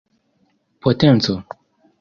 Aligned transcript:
potenco 0.81 1.35